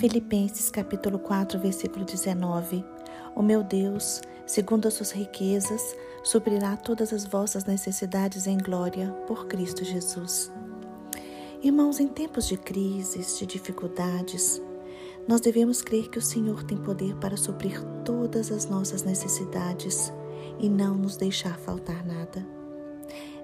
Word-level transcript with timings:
Filipenses 0.00 0.70
capítulo 0.70 1.18
4, 1.18 1.60
versículo 1.60 2.06
19. 2.06 2.82
O 3.36 3.42
meu 3.42 3.62
Deus, 3.62 4.22
segundo 4.46 4.88
as 4.88 4.94
suas 4.94 5.10
riquezas, 5.10 5.94
suprirá 6.24 6.74
todas 6.74 7.12
as 7.12 7.26
vossas 7.26 7.66
necessidades 7.66 8.46
em 8.46 8.56
glória 8.56 9.10
por 9.26 9.46
Cristo 9.46 9.84
Jesus. 9.84 10.50
Irmãos, 11.62 12.00
em 12.00 12.08
tempos 12.08 12.48
de 12.48 12.56
crises, 12.56 13.38
de 13.38 13.44
dificuldades, 13.44 14.58
nós 15.28 15.42
devemos 15.42 15.82
crer 15.82 16.08
que 16.08 16.18
o 16.18 16.22
Senhor 16.22 16.62
tem 16.64 16.78
poder 16.78 17.14
para 17.16 17.36
suprir 17.36 17.78
todas 18.02 18.50
as 18.50 18.64
nossas 18.64 19.02
necessidades 19.02 20.10
e 20.58 20.70
não 20.70 20.94
nos 20.94 21.18
deixar 21.18 21.58
faltar 21.58 22.06
nada. 22.06 22.42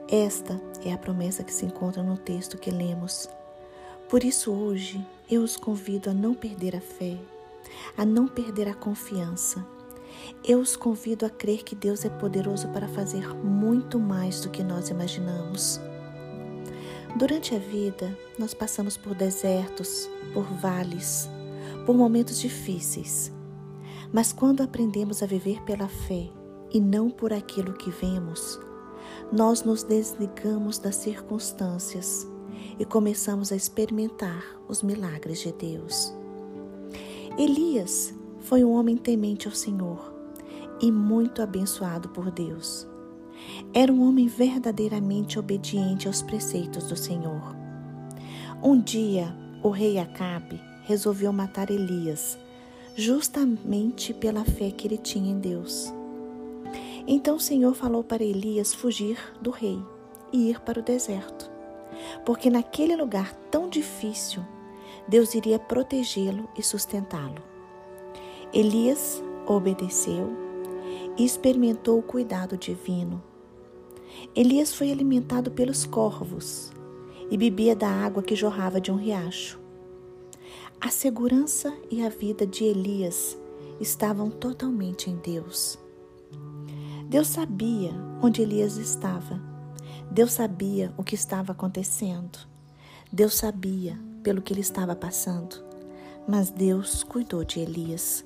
Esta 0.08 0.58
é 0.82 0.90
a 0.90 0.96
promessa 0.96 1.44
que 1.44 1.52
se 1.52 1.66
encontra 1.66 2.02
no 2.02 2.16
texto 2.16 2.56
que 2.56 2.70
lemos. 2.70 3.28
Por 4.08 4.24
isso, 4.24 4.50
hoje, 4.50 5.04
eu 5.28 5.42
os 5.42 5.56
convido 5.56 6.10
a 6.10 6.14
não 6.14 6.34
perder 6.34 6.76
a 6.76 6.80
fé, 6.80 7.18
a 7.96 8.04
não 8.04 8.28
perder 8.28 8.68
a 8.68 8.74
confiança. 8.74 9.66
Eu 10.44 10.60
os 10.60 10.76
convido 10.76 11.26
a 11.26 11.30
crer 11.30 11.64
que 11.64 11.74
Deus 11.74 12.04
é 12.04 12.08
poderoso 12.08 12.68
para 12.68 12.86
fazer 12.86 13.34
muito 13.34 13.98
mais 13.98 14.40
do 14.40 14.50
que 14.50 14.62
nós 14.62 14.88
imaginamos. 14.88 15.80
Durante 17.18 17.56
a 17.56 17.58
vida, 17.58 18.16
nós 18.38 18.54
passamos 18.54 18.96
por 18.96 19.14
desertos, 19.14 20.08
por 20.32 20.44
vales, 20.44 21.28
por 21.84 21.96
momentos 21.96 22.38
difíceis. 22.38 23.32
Mas 24.12 24.32
quando 24.32 24.62
aprendemos 24.62 25.22
a 25.22 25.26
viver 25.26 25.60
pela 25.62 25.88
fé 25.88 26.28
e 26.70 26.80
não 26.80 27.10
por 27.10 27.32
aquilo 27.32 27.72
que 27.72 27.90
vemos, 27.90 28.60
nós 29.32 29.64
nos 29.64 29.82
desligamos 29.82 30.78
das 30.78 30.94
circunstâncias 30.96 32.28
e 32.78 32.84
começamos 32.84 33.52
a 33.52 33.56
experimentar 33.56 34.44
os 34.68 34.82
milagres 34.82 35.40
de 35.40 35.52
Deus. 35.52 36.14
Elias 37.38 38.14
foi 38.40 38.64
um 38.64 38.72
homem 38.72 38.96
temente 38.96 39.46
ao 39.46 39.54
Senhor 39.54 40.14
e 40.80 40.90
muito 40.90 41.42
abençoado 41.42 42.08
por 42.10 42.30
Deus. 42.30 42.86
Era 43.72 43.92
um 43.92 44.06
homem 44.06 44.26
verdadeiramente 44.26 45.38
obediente 45.38 46.06
aos 46.06 46.22
preceitos 46.22 46.84
do 46.88 46.96
Senhor. 46.96 47.54
Um 48.62 48.80
dia, 48.80 49.34
o 49.62 49.68
rei 49.68 49.98
Acabe 49.98 50.60
resolveu 50.84 51.32
matar 51.32 51.70
Elias, 51.70 52.38
justamente 52.94 54.14
pela 54.14 54.44
fé 54.44 54.70
que 54.70 54.86
ele 54.86 54.96
tinha 54.96 55.30
em 55.30 55.38
Deus. 55.38 55.92
Então 57.06 57.36
o 57.36 57.40
Senhor 57.40 57.74
falou 57.74 58.02
para 58.02 58.24
Elias 58.24 58.74
fugir 58.74 59.18
do 59.40 59.50
rei 59.50 59.78
e 60.32 60.50
ir 60.50 60.60
para 60.60 60.80
o 60.80 60.82
deserto, 60.82 61.50
porque 62.24 62.50
naquele 62.50 62.96
lugar 62.96 63.32
tão 63.50 63.68
difícil, 63.68 64.42
Deus 65.08 65.34
iria 65.34 65.58
protegê-lo 65.58 66.48
e 66.56 66.62
sustentá-lo. 66.62 67.42
Elias 68.52 69.22
obedeceu 69.46 70.28
e 71.16 71.24
experimentou 71.24 71.98
o 71.98 72.02
cuidado 72.02 72.56
divino. 72.56 73.22
Elias 74.34 74.74
foi 74.74 74.90
alimentado 74.90 75.50
pelos 75.50 75.84
corvos 75.84 76.72
e 77.30 77.36
bebia 77.36 77.74
da 77.74 77.88
água 77.88 78.22
que 78.22 78.34
jorrava 78.34 78.80
de 78.80 78.90
um 78.90 78.96
riacho. 78.96 79.60
A 80.80 80.88
segurança 80.88 81.74
e 81.90 82.04
a 82.04 82.08
vida 82.08 82.46
de 82.46 82.64
Elias 82.64 83.36
estavam 83.80 84.30
totalmente 84.30 85.10
em 85.10 85.16
Deus. 85.16 85.78
Deus 87.08 87.28
sabia 87.28 87.92
onde 88.22 88.42
Elias 88.42 88.76
estava. 88.76 89.40
Deus 90.10 90.32
sabia 90.32 90.92
o 90.96 91.04
que 91.04 91.14
estava 91.14 91.52
acontecendo. 91.52 92.38
Deus 93.12 93.34
sabia 93.34 93.98
pelo 94.22 94.42
que 94.42 94.52
ele 94.52 94.60
estava 94.60 94.94
passando. 94.94 95.64
Mas 96.26 96.50
Deus 96.50 97.02
cuidou 97.04 97.44
de 97.44 97.60
Elias. 97.60 98.24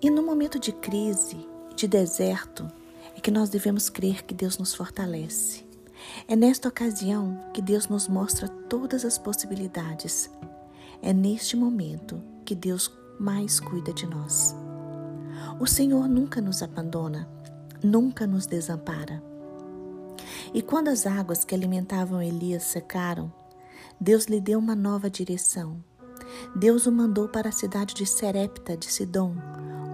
E 0.00 0.10
no 0.10 0.22
momento 0.22 0.58
de 0.58 0.72
crise, 0.72 1.46
de 1.74 1.88
deserto, 1.88 2.70
é 3.16 3.20
que 3.20 3.30
nós 3.30 3.50
devemos 3.50 3.88
crer 3.88 4.24
que 4.24 4.34
Deus 4.34 4.58
nos 4.58 4.74
fortalece. 4.74 5.64
É 6.28 6.36
nesta 6.36 6.68
ocasião 6.68 7.50
que 7.52 7.60
Deus 7.60 7.88
nos 7.88 8.06
mostra 8.06 8.48
todas 8.48 9.04
as 9.04 9.18
possibilidades. 9.18 10.30
É 11.02 11.12
neste 11.12 11.56
momento 11.56 12.22
que 12.44 12.54
Deus 12.54 12.92
mais 13.18 13.58
cuida 13.58 13.92
de 13.92 14.06
nós. 14.06 14.54
O 15.58 15.66
Senhor 15.66 16.08
nunca 16.08 16.40
nos 16.40 16.62
abandona 16.62 17.28
nunca 17.82 18.26
nos 18.26 18.46
desampara. 18.46 19.22
E 20.52 20.62
quando 20.62 20.88
as 20.88 21.06
águas 21.06 21.44
que 21.44 21.54
alimentavam 21.54 22.22
Elias 22.22 22.64
secaram, 22.64 23.32
Deus 24.00 24.24
lhe 24.26 24.40
deu 24.40 24.58
uma 24.58 24.74
nova 24.74 25.10
direção. 25.10 25.82
Deus 26.54 26.86
o 26.86 26.92
mandou 26.92 27.28
para 27.28 27.48
a 27.48 27.52
cidade 27.52 27.94
de 27.94 28.06
Serepta 28.06 28.76
de 28.76 28.86
Sidom, 28.86 29.34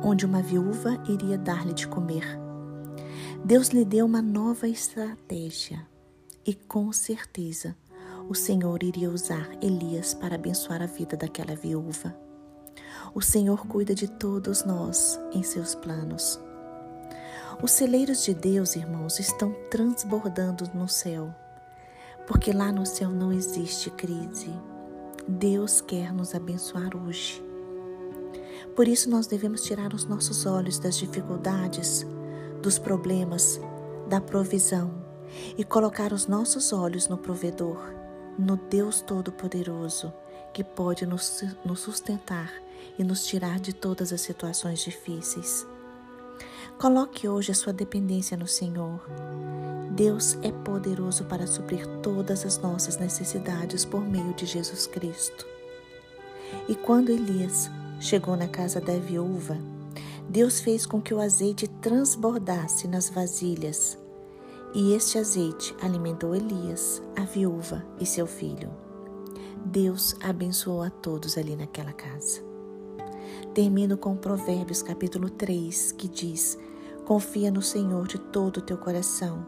onde 0.03 0.27
uma 0.27 0.43
viúva 0.43 1.03
iria 1.09 1.39
dar-lhe 1.39 1.73
de 1.73 1.89
comer. 1.89 2.25
Deus 3.45 3.69
lhe 3.69 3.85
deu 3.85 4.07
uma 4.07 4.23
nova 4.23 4.69
estratégia 4.69 5.87
e 6.47 6.55
com 6.55 6.93
certeza 6.93 7.77
o 8.29 8.35
Senhor 8.35 8.83
iria 8.83 9.11
usar 9.11 9.51
Elias 9.63 10.15
para 10.15 10.35
abençoar 10.35 10.83
a 10.83 10.87
vida 10.87 11.17
daquela 11.17 11.55
viúva. 11.55 12.17
O 13.15 13.21
Senhor 13.21 13.67
cuida 13.67 13.95
de 13.95 14.09
todos 14.09 14.65
nós 14.65 15.19
em 15.33 15.43
seus 15.43 15.75
planos. 15.75 16.41
Os 17.63 17.71
celeiros 17.71 18.25
de 18.25 18.35
Deus, 18.35 18.77
irmãos, 18.77 19.19
estão 19.19 19.55
transbordando 19.71 20.69
no 20.75 20.89
céu, 20.89 21.35
porque 22.27 22.53
lá 22.53 22.73
no 22.73 22.85
céu 22.85 23.11
não 23.11 23.33
existe 23.33 23.91
crise. 23.91 24.53
Deus 25.27 25.81
quer 25.81 26.13
nos 26.13 26.35
abençoar 26.35 26.97
hoje. 26.97 27.43
Por 28.75 28.89
isso, 28.89 29.09
nós 29.09 29.27
devemos 29.27 29.63
tirar 29.63 29.95
os 29.95 30.05
nossos 30.05 30.47
olhos 30.47 30.79
das 30.79 30.97
dificuldades, 30.97 32.05
dos 32.61 32.79
problemas, 32.79 33.61
da 34.09 34.21
provisão 34.21 34.93
e 35.57 35.65
colocar 35.65 36.13
os 36.13 36.27
nossos 36.27 36.73
olhos 36.73 37.09
no 37.09 37.17
provedor, 37.17 37.95
no 38.39 38.57
Deus 38.57 39.01
Todo-Poderoso, 39.01 40.13
que 40.53 40.65
pode 40.65 41.07
nos, 41.07 41.43
sustentar 41.77 42.53
e 42.99 43.05
nos 43.05 43.25
tirar 43.25 43.61
de 43.61 43.73
todas 43.73 44.13
as 44.13 44.21
situações 44.21 44.81
difíceis. 44.81 45.67
Coloque 46.79 47.29
hoje 47.29 47.53
a 47.53 47.55
sua 47.55 47.73
dependência 47.73 48.37
no 48.37 48.47
Senhor. 48.47 49.01
Deus 49.93 50.37
é 50.43 50.51
poderoso 50.51 51.25
para 51.25 51.47
suprir 51.47 51.87
todas 52.03 52.45
as 52.45 52.59
nossas 52.59 52.97
necessidades 52.97 53.85
por 53.85 54.01
meio 54.01 54.35
de 54.35 54.45
Jesus 54.45 54.87
Cristo. 54.87 55.47
E 56.69 56.75
quando 56.75 57.11
Elias 57.11 57.71
chegou 58.01 58.37
na 58.37 58.49
casa 58.49 58.81
da 58.81 58.99
viúva, 58.99 59.57
Deus 60.29 60.61
fez 60.61 60.85
com 60.85 61.01
que 61.01 61.15
o 61.15 61.21
azeite 61.21 61.69
transbordasse 61.69 62.89
nas 62.89 63.09
vasilhas. 63.09 63.97
E 64.75 64.95
este 64.95 65.19
azeite 65.19 65.75
alimentou 65.81 66.35
Elias, 66.35 67.01
a 67.15 67.23
viúva 67.23 67.85
e 68.01 68.05
seu 68.05 68.27
filho. 68.27 68.71
Deus 69.65 70.17
abençoou 70.21 70.83
a 70.83 70.91
todos 70.91 71.39
ali 71.39 71.55
naquela 71.55 71.93
casa. 71.93 72.54
Termino 73.55 73.97
com 73.97 74.17
Provérbios 74.17 74.83
capítulo 74.83 75.31
3, 75.31 75.93
que 75.93 76.09
diz: 76.09 76.59
Confia 77.05 77.51
no 77.51 77.63
Senhor 77.63 78.07
de 78.07 78.19
todo 78.19 78.59
o 78.59 78.63
teu 78.63 78.79
coração. 78.79 79.47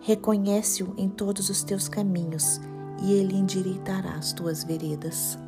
Reconhece-o 0.00 0.94
em 0.96 1.08
todos 1.08 1.48
os 1.48 1.62
teus 1.62 1.88
caminhos, 1.88 2.60
e 3.02 3.12
ele 3.12 3.36
endireitará 3.36 4.14
as 4.14 4.32
tuas 4.32 4.64
veredas. 4.64 5.38